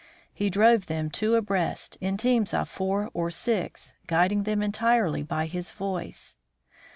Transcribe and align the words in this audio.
He 0.33 0.49
drove 0.49 0.87
them 0.87 1.11
two 1.11 1.35
abreast, 1.35 1.95
in 2.01 2.17
teams 2.17 2.55
of 2.55 2.67
four 2.67 3.11
or 3.13 3.29
six, 3.29 3.93
guiding 4.07 4.45
them 4.45 4.63
entirely 4.63 5.21
by 5.21 5.45
his 5.45 5.69
voice. 5.71 6.37